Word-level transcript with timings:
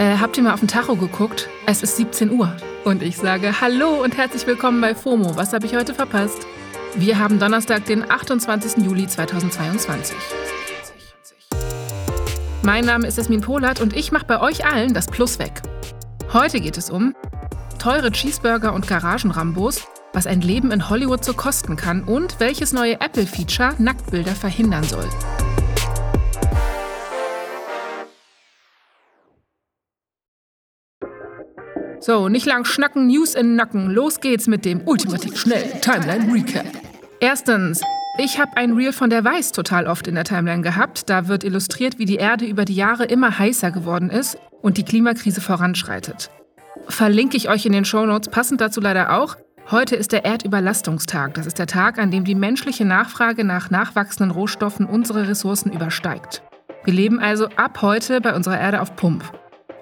Äh, 0.00 0.16
habt 0.16 0.38
ihr 0.38 0.42
mal 0.42 0.54
auf 0.54 0.60
den 0.60 0.68
Tacho 0.68 0.96
geguckt? 0.96 1.50
Es 1.66 1.82
ist 1.82 1.98
17 1.98 2.30
Uhr. 2.30 2.56
Und 2.84 3.02
ich 3.02 3.18
sage 3.18 3.60
Hallo 3.60 4.02
und 4.02 4.16
herzlich 4.16 4.46
willkommen 4.46 4.80
bei 4.80 4.94
FOMO. 4.94 5.36
Was 5.36 5.52
habe 5.52 5.66
ich 5.66 5.76
heute 5.76 5.92
verpasst? 5.92 6.46
Wir 6.94 7.18
haben 7.18 7.38
Donnerstag, 7.38 7.84
den 7.84 8.10
28. 8.10 8.82
Juli 8.82 9.06
2022. 9.06 10.16
Mein 12.62 12.86
Name 12.86 13.06
ist 13.06 13.18
Esmin 13.18 13.42
Polat 13.42 13.82
und 13.82 13.94
ich 13.94 14.10
mache 14.10 14.24
bei 14.24 14.40
euch 14.40 14.64
allen 14.64 14.94
das 14.94 15.06
Plus 15.06 15.38
weg. 15.38 15.60
Heute 16.32 16.60
geht 16.60 16.78
es 16.78 16.88
um 16.88 17.14
teure 17.78 18.10
Cheeseburger 18.10 18.72
und 18.72 18.88
Garagenrambos, 18.88 19.82
was 20.14 20.26
ein 20.26 20.40
Leben 20.40 20.70
in 20.70 20.88
Hollywood 20.88 21.22
so 21.22 21.34
kosten 21.34 21.76
kann 21.76 22.04
und 22.04 22.40
welches 22.40 22.72
neue 22.72 22.98
Apple-Feature 23.02 23.74
Nacktbilder 23.76 24.32
verhindern 24.32 24.84
soll. 24.84 25.10
So, 32.00 32.30
nicht 32.30 32.46
lang 32.46 32.64
schnacken, 32.64 33.08
News 33.08 33.34
in 33.34 33.56
Nacken. 33.56 33.90
Los 33.90 34.20
geht's 34.20 34.46
mit 34.46 34.64
dem 34.64 34.80
ultimativ 34.86 35.38
schnellen 35.38 35.82
Timeline 35.82 36.32
Recap. 36.32 36.64
Erstens, 37.20 37.82
ich 38.16 38.40
habe 38.40 38.56
ein 38.56 38.72
Reel 38.72 38.92
von 38.92 39.10
der 39.10 39.22
Weiß 39.22 39.52
total 39.52 39.86
oft 39.86 40.06
in 40.06 40.14
der 40.14 40.24
Timeline 40.24 40.62
gehabt. 40.62 41.10
Da 41.10 41.28
wird 41.28 41.44
illustriert, 41.44 41.98
wie 41.98 42.06
die 42.06 42.16
Erde 42.16 42.46
über 42.46 42.64
die 42.64 42.74
Jahre 42.74 43.04
immer 43.04 43.38
heißer 43.38 43.70
geworden 43.70 44.08
ist 44.08 44.38
und 44.62 44.78
die 44.78 44.82
Klimakrise 44.82 45.42
voranschreitet. 45.42 46.30
Verlinke 46.88 47.36
ich 47.36 47.50
euch 47.50 47.66
in 47.66 47.72
den 47.72 47.84
Shownotes, 47.84 48.30
passend 48.30 48.62
dazu 48.62 48.80
leider 48.80 49.12
auch. 49.12 49.36
Heute 49.70 49.94
ist 49.94 50.12
der 50.12 50.24
Erdüberlastungstag. 50.24 51.34
Das 51.34 51.46
ist 51.46 51.58
der 51.58 51.66
Tag, 51.66 51.98
an 51.98 52.10
dem 52.10 52.24
die 52.24 52.34
menschliche 52.34 52.86
Nachfrage 52.86 53.44
nach 53.44 53.68
nachwachsenden 53.68 54.30
Rohstoffen 54.30 54.86
unsere 54.86 55.28
Ressourcen 55.28 55.70
übersteigt. 55.70 56.42
Wir 56.84 56.94
leben 56.94 57.20
also 57.20 57.48
ab 57.56 57.82
heute 57.82 58.22
bei 58.22 58.34
unserer 58.34 58.58
Erde 58.58 58.80
auf 58.80 58.96
Pump. 58.96 59.22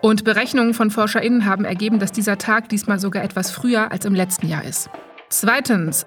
Und 0.01 0.25
Berechnungen 0.25 0.75
von 0.75 0.91
ForscherInnen 0.91 1.45
haben 1.45 1.65
ergeben, 1.65 1.99
dass 1.99 2.13
dieser 2.13 2.39
Tag 2.39 2.69
diesmal 2.69 3.01
sogar 3.01 3.25
etwas 3.25 3.51
früher 3.51 3.91
als 3.91 4.05
im 4.05 4.15
letzten 4.15 4.49
Jahr 4.49 4.65
ist. 4.65 4.89
Zweitens. 5.29 6.07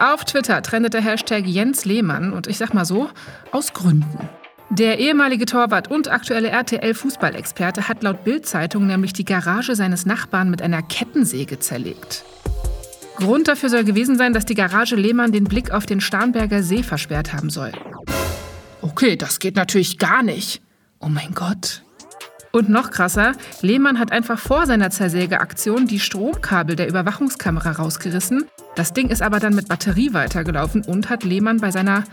Auf 0.00 0.24
Twitter 0.24 0.60
trendet 0.60 0.94
der 0.94 1.02
Hashtag 1.02 1.46
Jens 1.46 1.84
Lehmann 1.84 2.32
und 2.32 2.48
ich 2.48 2.58
sag 2.58 2.74
mal 2.74 2.84
so, 2.84 3.08
aus 3.52 3.72
Gründen. 3.72 4.28
Der 4.70 4.98
ehemalige 4.98 5.46
Torwart 5.46 5.88
und 5.90 6.08
aktuelle 6.08 6.48
RTL-Fußballexperte 6.48 7.88
hat 7.88 8.02
laut 8.02 8.24
Bild-Zeitung 8.24 8.86
nämlich 8.86 9.12
die 9.12 9.24
Garage 9.24 9.76
seines 9.76 10.04
Nachbarn 10.04 10.50
mit 10.50 10.62
einer 10.62 10.82
Kettensäge 10.82 11.60
zerlegt. 11.60 12.24
Grund 13.16 13.46
dafür 13.46 13.68
soll 13.68 13.84
gewesen 13.84 14.18
sein, 14.18 14.32
dass 14.32 14.46
die 14.46 14.54
Garage 14.56 14.96
Lehmann 14.96 15.30
den 15.30 15.44
Blick 15.44 15.70
auf 15.70 15.86
den 15.86 16.00
Starnberger 16.00 16.62
See 16.62 16.82
versperrt 16.82 17.32
haben 17.32 17.50
soll. 17.50 17.70
Okay, 18.82 19.16
das 19.16 19.38
geht 19.38 19.54
natürlich 19.54 19.98
gar 19.98 20.22
nicht. 20.22 20.60
Oh 20.98 21.08
mein 21.08 21.32
Gott. 21.34 21.82
Und 22.54 22.68
noch 22.68 22.92
krasser, 22.92 23.32
Lehmann 23.62 23.98
hat 23.98 24.12
einfach 24.12 24.38
vor 24.38 24.66
seiner 24.66 24.88
Zersägeaktion 24.88 25.88
die 25.88 25.98
Stromkabel 25.98 26.76
der 26.76 26.88
Überwachungskamera 26.88 27.72
rausgerissen. 27.72 28.44
Das 28.76 28.92
Ding 28.92 29.08
ist 29.08 29.22
aber 29.22 29.40
dann 29.40 29.56
mit 29.56 29.66
Batterie 29.66 30.12
weitergelaufen 30.12 30.82
und 30.84 31.10
hat 31.10 31.24
Lehmann 31.24 31.58
bei 31.58 31.72
seiner 31.72 32.04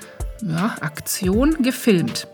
ja, 0.41 0.77
Aktion 0.81 1.61
gefilmt. 1.61 2.27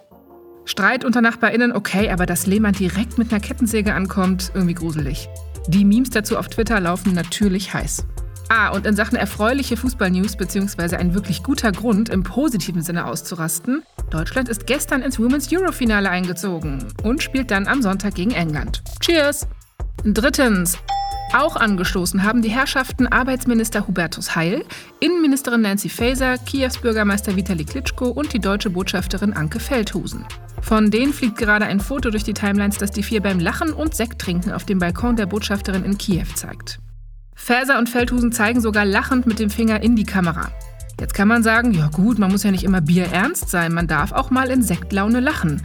Streit 0.64 1.04
unter 1.04 1.20
NachbarInnen, 1.20 1.74
okay, 1.74 2.10
aber 2.10 2.26
dass 2.26 2.48
Lehmann 2.48 2.72
direkt 2.72 3.18
mit 3.18 3.30
einer 3.30 3.42
Kettensäge 3.42 3.94
ankommt, 3.94 4.52
irgendwie 4.54 4.76
gruselig. 4.76 5.28
Die 5.68 5.84
Memes 5.84 6.10
dazu 6.10 6.38
auf 6.38 6.48
Twitter 6.48 6.80
laufen 6.80 7.12
natürlich 7.12 7.74
heiß. 7.74 8.06
Ah, 8.48 8.70
und 8.70 8.86
in 8.86 8.96
Sachen 8.96 9.18
erfreuliche 9.18 9.76
Fußballnews 9.76 10.38
bzw. 10.38 10.96
ein 10.96 11.14
wirklich 11.14 11.44
guter 11.44 11.74
Grund, 11.74 12.08
im 12.08 12.24
positiven 12.24 12.84
Sinne 12.84 13.06
auszurasten. 13.06 13.84
Deutschland 14.10 14.48
ist 14.48 14.66
gestern 14.68 15.02
ins 15.02 15.20
Women's 15.20 15.52
Euro-Finale 15.52 16.10
eingezogen 16.10 16.86
und 17.04 17.22
spielt 17.22 17.52
dann 17.52 17.68
am 17.68 17.82
Sonntag 17.82 18.16
gegen 18.16 18.32
England. 18.32 18.82
Cheers! 19.02 19.48
Drittens. 20.04 20.78
Auch 21.34 21.58
angestoßen 21.58 22.24
haben 22.24 22.42
die 22.42 22.50
Herrschaften 22.50 23.06
Arbeitsminister 23.08 23.86
Hubertus 23.86 24.36
Heil, 24.36 24.64
Innenministerin 25.02 25.62
Nancy 25.62 25.90
Faeser, 25.90 26.38
Kiews 26.38 26.78
Bürgermeister 26.78 27.36
Vitali 27.36 27.66
Klitschko 27.66 28.08
und 28.08 28.32
die 28.32 28.40
deutsche 28.40 28.70
Botschafterin 28.70 29.34
Anke 29.34 29.60
Feldhusen. 29.60 30.26
Von 30.62 30.90
denen 30.90 31.12
fliegt 31.12 31.38
gerade 31.38 31.66
ein 31.66 31.82
Foto 31.82 32.10
durch 32.12 32.24
die 32.24 32.34
Timelines, 32.34 32.78
das 32.78 32.92
die 32.92 33.04
vier 33.04 33.22
beim 33.22 33.42
Lachen 33.42 33.74
und 33.74 33.94
Sekt 33.94 34.20
trinken 34.20 34.54
auf 34.54 34.64
dem 34.64 34.80
Balkon 34.80 35.18
der 35.18 35.26
Botschafterin 35.26 35.84
in 35.84 35.98
Kiew 35.98 36.28
zeigt. 36.34 36.80
Faeser 37.36 37.78
und 37.78 37.90
Feldhusen 37.90 38.32
zeigen 38.32 38.62
sogar 38.62 38.86
lachend 38.86 39.28
mit 39.28 39.40
dem 39.40 39.50
Finger 39.50 39.82
in 39.84 39.98
die 39.98 40.06
Kamera. 40.06 40.50
Jetzt 41.00 41.14
kann 41.14 41.28
man 41.28 41.44
sagen, 41.44 41.74
ja 41.74 41.90
gut, 41.90 42.18
man 42.18 42.32
muss 42.32 42.44
ja 42.44 42.50
nicht 42.50 42.64
immer 42.64 42.82
bierernst 42.82 43.50
sein, 43.50 43.72
man 43.74 43.88
darf 43.88 44.12
auch 44.12 44.32
mal 44.32 44.50
in 44.50 44.64
Sektlaune 44.64 45.20
lachen. 45.20 45.62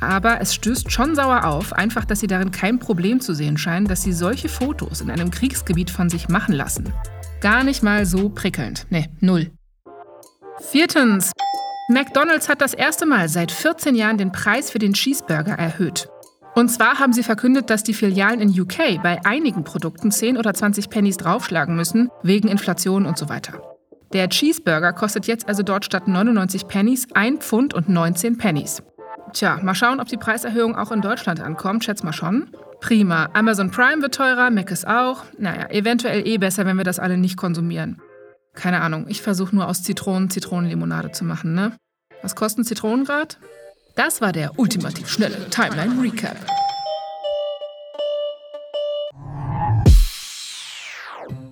Aber 0.00 0.42
es 0.42 0.54
stößt 0.54 0.92
schon 0.92 1.14
sauer 1.14 1.44
auf, 1.44 1.72
einfach, 1.72 2.04
dass 2.04 2.20
sie 2.20 2.26
darin 2.26 2.50
kein 2.50 2.78
Problem 2.78 3.20
zu 3.20 3.34
sehen 3.34 3.56
scheinen, 3.56 3.86
dass 3.86 4.02
sie 4.02 4.12
solche 4.12 4.50
Fotos 4.50 5.00
in 5.00 5.10
einem 5.10 5.30
Kriegsgebiet 5.30 5.88
von 5.88 6.10
sich 6.10 6.28
machen 6.28 6.54
lassen. 6.54 6.92
Gar 7.40 7.64
nicht 7.64 7.82
mal 7.82 8.04
so 8.04 8.28
prickelnd. 8.28 8.86
Ne, 8.90 9.06
null. 9.20 9.50
Viertens. 10.70 11.32
McDonald's 11.88 12.48
hat 12.48 12.60
das 12.60 12.74
erste 12.74 13.06
Mal 13.06 13.28
seit 13.28 13.52
14 13.52 13.94
Jahren 13.94 14.18
den 14.18 14.32
Preis 14.32 14.70
für 14.70 14.78
den 14.78 14.92
Cheeseburger 14.92 15.54
erhöht. 15.54 16.08
Und 16.54 16.68
zwar 16.68 16.98
haben 16.98 17.12
sie 17.12 17.22
verkündet, 17.22 17.70
dass 17.70 17.82
die 17.82 17.94
Filialen 17.94 18.40
in 18.40 18.60
UK 18.60 19.02
bei 19.02 19.24
einigen 19.24 19.64
Produkten 19.64 20.10
10 20.10 20.36
oder 20.36 20.54
20 20.54 20.88
Pennies 20.88 21.16
draufschlagen 21.16 21.74
müssen, 21.74 22.10
wegen 22.22 22.48
Inflation 22.48 23.06
und 23.06 23.18
so 23.18 23.28
weiter. 23.28 23.73
Der 24.14 24.28
Cheeseburger 24.28 24.92
kostet 24.92 25.26
jetzt 25.26 25.48
also 25.48 25.64
dort 25.64 25.84
statt 25.84 26.06
99 26.06 26.68
Pennies 26.68 27.08
1 27.14 27.44
Pfund 27.44 27.74
und 27.74 27.88
19 27.88 28.38
Pennies. 28.38 28.80
Tja, 29.32 29.58
mal 29.60 29.74
schauen, 29.74 29.98
ob 29.98 30.06
die 30.06 30.16
Preiserhöhung 30.16 30.76
auch 30.76 30.92
in 30.92 31.00
Deutschland 31.00 31.40
ankommt. 31.40 31.84
Schätz 31.84 32.04
mal 32.04 32.12
schon. 32.12 32.48
Prima. 32.80 33.28
Amazon 33.32 33.72
Prime 33.72 34.02
wird 34.02 34.14
teurer, 34.14 34.50
Mac 34.50 34.70
ist 34.70 34.86
auch. 34.86 35.24
Naja, 35.36 35.68
eventuell 35.70 36.24
eh 36.28 36.38
besser, 36.38 36.64
wenn 36.64 36.76
wir 36.76 36.84
das 36.84 37.00
alle 37.00 37.18
nicht 37.18 37.36
konsumieren. 37.36 38.00
Keine 38.54 38.82
Ahnung, 38.82 39.06
ich 39.08 39.20
versuche 39.20 39.56
nur 39.56 39.66
aus 39.66 39.82
Zitronen 39.82 40.30
Zitronenlimonade 40.30 41.10
zu 41.10 41.24
machen, 41.24 41.54
ne? 41.54 41.72
Was 42.22 42.36
kosten 42.36 42.62
Zitronen 42.62 43.04
grad? 43.04 43.38
Das 43.96 44.20
war 44.20 44.30
der 44.30 44.60
ultimativ 44.60 45.08
schnelle 45.08 45.50
Timeline 45.50 46.00
Recap. 46.00 46.36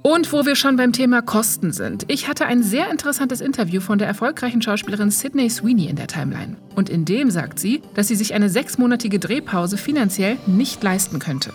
Und 0.03 0.33
wo 0.33 0.45
wir 0.45 0.57
schon 0.57 0.77
beim 0.77 0.93
Thema 0.93 1.23
Kosten 1.23 1.71
sind. 1.71 2.07
Ich 2.09 2.27
hatte 2.27 2.47
ein 2.47 2.65
sehr 2.65 2.91
interessantes 2.91 3.41
Interview 3.41 3.81
von 3.81 3.99
der 3.99 4.09
erfolgreichen 4.09 4.61
Schauspielerin 4.61 5.13
Sydney 5.13 5.49
Sweeney 5.49 5.87
in 5.87 5.95
der 5.95 6.09
Timeline. 6.09 6.57
Und 6.75 6.91
in 6.91 7.05
dem 7.05 7.31
sagt 7.31 7.61
sie, 7.61 7.83
dass 7.95 8.09
sie 8.09 8.17
sich 8.17 8.35
eine 8.35 8.49
sechsmonatige 8.49 9.21
Drehpause 9.21 9.77
finanziell 9.77 10.39
nicht 10.49 10.83
leisten 10.83 11.21
könnte. 11.21 11.53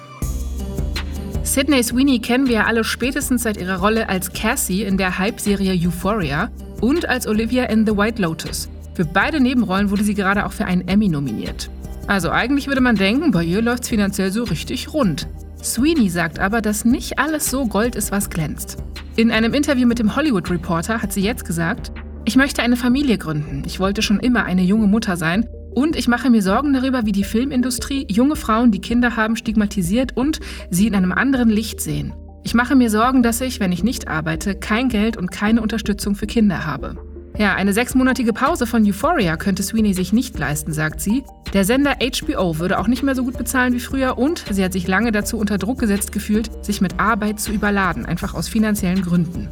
Sydney 1.43 1.83
Sweeney 1.83 2.19
kennen 2.19 2.47
wir 2.47 2.67
alle 2.67 2.85
spätestens 2.85 3.43
seit 3.43 3.57
ihrer 3.57 3.79
Rolle 3.79 4.07
als 4.07 4.31
Cassie 4.31 4.83
in 4.83 4.97
der 4.97 5.17
Hype-Serie 5.17 5.73
Euphoria 5.73 6.49
und 6.79 7.09
als 7.09 7.27
Olivia 7.27 7.65
in 7.65 7.85
The 7.85 7.97
White 7.97 8.21
Lotus. 8.21 8.69
Für 8.93 9.03
beide 9.03 9.41
Nebenrollen 9.41 9.91
wurde 9.91 10.03
sie 10.05 10.13
gerade 10.13 10.45
auch 10.45 10.53
für 10.53 10.65
einen 10.65 10.87
Emmy 10.87 11.09
nominiert. 11.09 11.69
Also 12.07 12.31
eigentlich 12.31 12.67
würde 12.67 12.81
man 12.81 12.95
denken, 12.95 13.31
bei 13.31 13.43
ihr 13.43 13.61
läuft 13.61 13.83
es 13.83 13.89
finanziell 13.89 14.31
so 14.31 14.45
richtig 14.45 14.93
rund. 14.93 15.27
Sweeney 15.63 16.09
sagt 16.09 16.39
aber, 16.39 16.61
dass 16.61 16.85
nicht 16.85 17.19
alles 17.19 17.49
so 17.49 17.65
Gold 17.65 17.95
ist, 17.95 18.11
was 18.11 18.29
glänzt. 18.29 18.77
In 19.15 19.31
einem 19.31 19.53
Interview 19.53 19.87
mit 19.87 19.99
dem 19.99 20.15
Hollywood 20.15 20.49
Reporter 20.49 21.01
hat 21.01 21.11
sie 21.11 21.21
jetzt 21.21 21.45
gesagt, 21.45 21.91
ich 22.25 22.35
möchte 22.35 22.61
eine 22.61 22.75
Familie 22.75 23.17
gründen. 23.17 23.63
Ich 23.65 23.79
wollte 23.79 24.01
schon 24.01 24.19
immer 24.19 24.43
eine 24.43 24.61
junge 24.61 24.87
Mutter 24.87 25.17
sein 25.17 25.47
und 25.73 25.95
ich 25.95 26.07
mache 26.07 26.29
mir 26.29 26.41
Sorgen 26.41 26.73
darüber, 26.73 27.05
wie 27.05 27.11
die 27.11 27.23
Filmindustrie 27.23 28.05
junge 28.09 28.35
Frauen, 28.35 28.71
die 28.71 28.81
Kinder 28.81 29.15
haben, 29.15 29.35
stigmatisiert 29.35 30.15
und 30.15 30.39
sie 30.69 30.87
in 30.87 30.95
einem 30.95 31.11
anderen 31.11 31.49
Licht 31.49 31.81
sehen. 31.81 32.13
Ich 32.43 32.53
mache 32.53 32.75
mir 32.75 32.89
Sorgen, 32.89 33.23
dass 33.23 33.41
ich, 33.41 33.59
wenn 33.59 33.71
ich 33.71 33.83
nicht 33.83 34.07
arbeite, 34.07 34.55
kein 34.55 34.89
Geld 34.89 35.17
und 35.17 35.31
keine 35.31 35.61
Unterstützung 35.61 36.15
für 36.15 36.27
Kinder 36.27 36.65
habe. 36.65 36.97
Ja, 37.37 37.53
eine 37.53 37.71
sechsmonatige 37.71 38.33
Pause 38.33 38.65
von 38.65 38.83
Euphoria 38.83 39.37
könnte 39.37 39.61
Sweeney 39.61 39.93
sich 39.93 40.11
nicht 40.11 40.39
leisten, 40.39 40.73
sagt 40.73 40.99
sie. 40.99 41.23
Der 41.53 41.65
Sender 41.65 41.97
HBO 42.01 42.57
würde 42.57 42.79
auch 42.79 42.87
nicht 42.87 43.03
mehr 43.03 43.13
so 43.13 43.23
gut 43.23 43.37
bezahlen 43.37 43.73
wie 43.73 43.79
früher 43.79 44.17
und 44.17 44.43
sie 44.49 44.63
hat 44.63 44.73
sich 44.73 44.87
lange 44.87 45.11
dazu 45.11 45.37
unter 45.37 45.59
Druck 45.59 45.79
gesetzt 45.79 46.11
gefühlt, 46.11 46.49
sich 46.65 46.81
mit 46.81 46.99
Arbeit 46.99 47.39
zu 47.39 47.51
überladen, 47.51 48.07
einfach 48.07 48.33
aus 48.33 48.47
finanziellen 48.47 49.03
Gründen. 49.03 49.49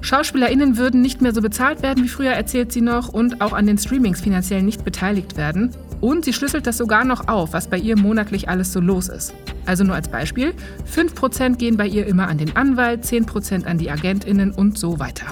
SchauspielerInnen 0.00 0.76
würden 0.76 1.00
nicht 1.00 1.22
mehr 1.22 1.32
so 1.32 1.40
bezahlt 1.40 1.82
werden 1.82 2.02
wie 2.02 2.08
früher, 2.08 2.32
erzählt 2.32 2.72
sie 2.72 2.80
noch, 2.80 3.08
und 3.08 3.40
auch 3.40 3.52
an 3.52 3.66
den 3.66 3.78
Streamings 3.78 4.20
finanziell 4.20 4.62
nicht 4.62 4.84
beteiligt 4.84 5.36
werden. 5.36 5.70
Und 6.00 6.24
sie 6.24 6.32
schlüsselt 6.32 6.66
das 6.66 6.76
sogar 6.76 7.04
noch 7.04 7.28
auf, 7.28 7.52
was 7.52 7.68
bei 7.68 7.78
ihr 7.78 7.96
monatlich 7.96 8.48
alles 8.48 8.72
so 8.72 8.80
los 8.80 9.08
ist. 9.08 9.32
Also 9.66 9.84
nur 9.84 9.94
als 9.94 10.08
Beispiel, 10.08 10.54
5% 10.92 11.56
gehen 11.56 11.76
bei 11.76 11.86
ihr 11.86 12.06
immer 12.06 12.28
an 12.28 12.38
den 12.38 12.56
Anwalt, 12.56 13.04
10% 13.04 13.64
an 13.64 13.78
die 13.78 13.90
AgentInnen 13.90 14.52
und 14.52 14.78
so 14.78 14.98
weiter. 14.98 15.26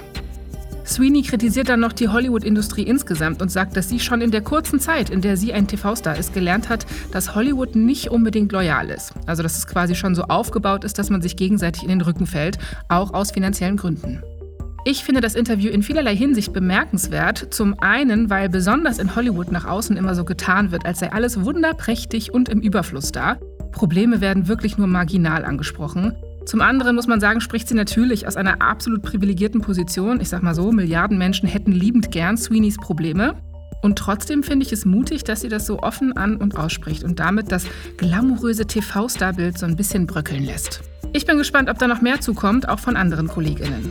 Sweeney 0.86 1.22
kritisiert 1.22 1.68
dann 1.68 1.80
noch 1.80 1.92
die 1.92 2.08
Hollywood-Industrie 2.08 2.82
insgesamt 2.82 3.42
und 3.42 3.50
sagt, 3.50 3.76
dass 3.76 3.88
sie 3.88 3.98
schon 3.98 4.20
in 4.20 4.30
der 4.30 4.40
kurzen 4.40 4.78
Zeit, 4.78 5.10
in 5.10 5.20
der 5.20 5.36
sie 5.36 5.52
ein 5.52 5.66
TV-Star 5.66 6.16
ist, 6.16 6.32
gelernt 6.32 6.68
hat, 6.68 6.86
dass 7.10 7.34
Hollywood 7.34 7.74
nicht 7.74 8.10
unbedingt 8.10 8.52
loyal 8.52 8.88
ist. 8.90 9.12
Also 9.26 9.42
dass 9.42 9.58
es 9.58 9.66
quasi 9.66 9.94
schon 9.94 10.14
so 10.14 10.22
aufgebaut 10.24 10.84
ist, 10.84 10.98
dass 10.98 11.10
man 11.10 11.22
sich 11.22 11.36
gegenseitig 11.36 11.82
in 11.82 11.88
den 11.88 12.00
Rücken 12.00 12.26
fällt, 12.26 12.58
auch 12.88 13.12
aus 13.14 13.32
finanziellen 13.32 13.76
Gründen. 13.76 14.22
Ich 14.84 15.02
finde 15.02 15.20
das 15.20 15.34
Interview 15.34 15.70
in 15.70 15.82
vielerlei 15.82 16.14
Hinsicht 16.14 16.52
bemerkenswert. 16.52 17.52
Zum 17.52 17.80
einen, 17.80 18.30
weil 18.30 18.48
besonders 18.48 18.98
in 18.98 19.16
Hollywood 19.16 19.50
nach 19.50 19.64
außen 19.64 19.96
immer 19.96 20.14
so 20.14 20.24
getan 20.24 20.70
wird, 20.70 20.86
als 20.86 21.00
sei 21.00 21.10
alles 21.10 21.44
wunderprächtig 21.44 22.32
und 22.32 22.48
im 22.48 22.60
Überfluss 22.60 23.10
da. 23.10 23.38
Probleme 23.72 24.20
werden 24.20 24.46
wirklich 24.46 24.78
nur 24.78 24.86
marginal 24.86 25.44
angesprochen. 25.44 26.14
Zum 26.46 26.60
anderen 26.60 26.94
muss 26.94 27.08
man 27.08 27.18
sagen, 27.18 27.40
spricht 27.40 27.66
sie 27.68 27.74
natürlich 27.74 28.28
aus 28.28 28.36
einer 28.36 28.62
absolut 28.62 29.02
privilegierten 29.02 29.60
Position. 29.60 30.20
Ich 30.20 30.28
sag 30.28 30.44
mal 30.44 30.54
so, 30.54 30.70
Milliarden 30.70 31.18
Menschen 31.18 31.48
hätten 31.48 31.72
liebend 31.72 32.12
gern 32.12 32.36
Sweeneys 32.36 32.76
Probleme. 32.76 33.34
Und 33.82 33.98
trotzdem 33.98 34.44
finde 34.44 34.64
ich 34.64 34.72
es 34.72 34.84
mutig, 34.84 35.24
dass 35.24 35.40
sie 35.40 35.48
das 35.48 35.66
so 35.66 35.80
offen 35.80 36.16
an 36.16 36.36
und 36.36 36.56
ausspricht 36.56 37.02
und 37.02 37.18
damit 37.18 37.50
das 37.50 37.66
glamouröse 37.96 38.64
TV-Starbild 38.64 39.58
so 39.58 39.66
ein 39.66 39.74
bisschen 39.74 40.06
bröckeln 40.06 40.44
lässt. 40.44 40.82
Ich 41.12 41.26
bin 41.26 41.36
gespannt, 41.36 41.68
ob 41.68 41.78
da 41.78 41.88
noch 41.88 42.00
mehr 42.00 42.20
zukommt, 42.20 42.68
auch 42.68 42.78
von 42.78 42.96
anderen 42.96 43.26
KollegInnen. 43.26 43.90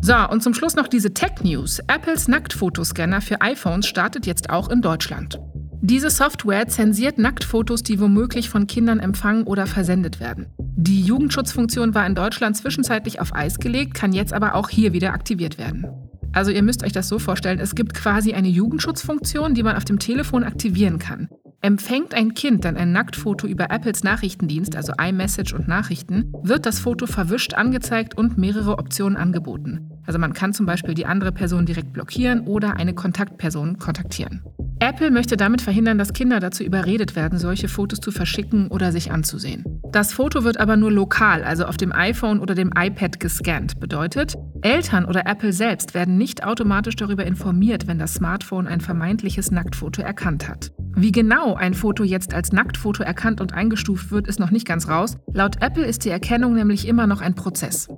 So, 0.00 0.14
und 0.30 0.42
zum 0.42 0.54
Schluss 0.54 0.76
noch 0.76 0.88
diese 0.88 1.12
Tech-News. 1.12 1.80
Apples 1.88 2.26
Nacktfotoscanner 2.28 3.20
für 3.20 3.42
iPhones 3.42 3.86
startet 3.86 4.24
jetzt 4.24 4.48
auch 4.48 4.70
in 4.70 4.80
Deutschland. 4.80 5.38
Diese 5.88 6.10
Software 6.10 6.66
zensiert 6.66 7.16
Nacktfotos, 7.16 7.84
die 7.84 8.00
womöglich 8.00 8.50
von 8.50 8.66
Kindern 8.66 8.98
empfangen 8.98 9.44
oder 9.44 9.68
versendet 9.68 10.18
werden. 10.18 10.46
Die 10.58 11.00
Jugendschutzfunktion 11.00 11.94
war 11.94 12.04
in 12.04 12.16
Deutschland 12.16 12.56
zwischenzeitlich 12.56 13.20
auf 13.20 13.32
Eis 13.32 13.60
gelegt, 13.60 13.94
kann 13.94 14.12
jetzt 14.12 14.32
aber 14.32 14.56
auch 14.56 14.68
hier 14.68 14.92
wieder 14.92 15.12
aktiviert 15.12 15.58
werden. 15.58 15.86
Also 16.32 16.50
ihr 16.50 16.64
müsst 16.64 16.82
euch 16.82 16.90
das 16.90 17.06
so 17.06 17.20
vorstellen, 17.20 17.60
es 17.60 17.76
gibt 17.76 17.94
quasi 17.94 18.32
eine 18.32 18.48
Jugendschutzfunktion, 18.48 19.54
die 19.54 19.62
man 19.62 19.76
auf 19.76 19.84
dem 19.84 20.00
Telefon 20.00 20.42
aktivieren 20.42 20.98
kann. 20.98 21.28
Empfängt 21.60 22.14
ein 22.14 22.34
Kind 22.34 22.64
dann 22.64 22.76
ein 22.76 22.90
Nacktfoto 22.90 23.46
über 23.46 23.70
Apples 23.70 24.02
Nachrichtendienst, 24.02 24.74
also 24.74 24.92
iMessage 25.00 25.52
und 25.54 25.68
Nachrichten, 25.68 26.32
wird 26.42 26.66
das 26.66 26.80
Foto 26.80 27.06
verwischt 27.06 27.54
angezeigt 27.54 28.18
und 28.18 28.36
mehrere 28.36 28.78
Optionen 28.78 29.16
angeboten. 29.16 29.88
Also 30.04 30.18
man 30.18 30.32
kann 30.32 30.52
zum 30.52 30.66
Beispiel 30.66 30.94
die 30.94 31.06
andere 31.06 31.30
Person 31.30 31.64
direkt 31.64 31.92
blockieren 31.92 32.40
oder 32.40 32.76
eine 32.76 32.92
Kontaktperson 32.92 33.78
kontaktieren. 33.78 34.42
Apple 34.86 35.10
möchte 35.10 35.36
damit 35.36 35.62
verhindern, 35.62 35.98
dass 35.98 36.12
Kinder 36.12 36.38
dazu 36.38 36.62
überredet 36.62 37.16
werden, 37.16 37.40
solche 37.40 37.66
Fotos 37.66 37.98
zu 37.98 38.12
verschicken 38.12 38.68
oder 38.68 38.92
sich 38.92 39.10
anzusehen. 39.10 39.64
Das 39.90 40.12
Foto 40.12 40.44
wird 40.44 40.60
aber 40.60 40.76
nur 40.76 40.92
lokal, 40.92 41.42
also 41.42 41.64
auf 41.64 41.76
dem 41.76 41.92
iPhone 41.92 42.38
oder 42.38 42.54
dem 42.54 42.70
iPad 42.72 43.18
gescannt. 43.18 43.80
Bedeutet, 43.80 44.36
Eltern 44.62 45.04
oder 45.04 45.26
Apple 45.26 45.52
selbst 45.52 45.94
werden 45.94 46.16
nicht 46.16 46.44
automatisch 46.44 46.94
darüber 46.94 47.26
informiert, 47.26 47.88
wenn 47.88 47.98
das 47.98 48.14
Smartphone 48.14 48.68
ein 48.68 48.80
vermeintliches 48.80 49.50
Nacktfoto 49.50 50.02
erkannt 50.02 50.48
hat. 50.48 50.70
Wie 50.94 51.10
genau 51.10 51.54
ein 51.54 51.74
Foto 51.74 52.04
jetzt 52.04 52.32
als 52.32 52.52
Nacktfoto 52.52 53.02
erkannt 53.02 53.40
und 53.40 53.54
eingestuft 53.54 54.12
wird, 54.12 54.28
ist 54.28 54.38
noch 54.38 54.52
nicht 54.52 54.68
ganz 54.68 54.86
raus. 54.86 55.16
Laut 55.34 55.60
Apple 55.62 55.84
ist 55.84 56.04
die 56.04 56.10
Erkennung 56.10 56.54
nämlich 56.54 56.86
immer 56.86 57.08
noch 57.08 57.22
ein 57.22 57.34
Prozess. 57.34 57.88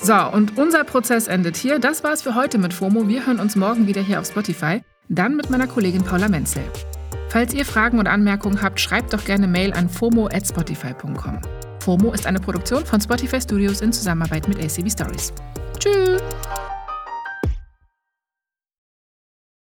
So, 0.00 0.14
und 0.32 0.56
unser 0.56 0.84
Prozess 0.84 1.28
endet 1.28 1.58
hier. 1.58 1.78
Das 1.78 2.02
war's 2.04 2.22
für 2.22 2.34
heute 2.34 2.56
mit 2.56 2.72
FOMO. 2.72 3.06
Wir 3.06 3.26
hören 3.26 3.38
uns 3.38 3.54
morgen 3.54 3.86
wieder 3.86 4.00
hier 4.00 4.18
auf 4.18 4.26
Spotify. 4.26 4.80
Dann 5.08 5.36
mit 5.36 5.50
meiner 5.50 5.66
Kollegin 5.66 6.04
Paula 6.04 6.28
Menzel. 6.28 6.64
Falls 7.30 7.54
ihr 7.54 7.64
Fragen 7.64 7.98
oder 7.98 8.10
Anmerkungen 8.10 8.62
habt, 8.62 8.80
schreibt 8.80 9.12
doch 9.12 9.24
gerne 9.24 9.46
Mail 9.46 9.72
an 9.72 9.88
fomo@spotify.com. 9.88 11.40
FOMO 11.80 12.12
ist 12.12 12.26
eine 12.26 12.40
Produktion 12.40 12.84
von 12.84 13.00
Spotify 13.00 13.40
Studios 13.40 13.80
in 13.80 13.92
Zusammenarbeit 13.92 14.48
mit 14.48 14.58
ACB 14.58 14.90
Stories. 14.90 15.32
Tschüss! 15.78 16.20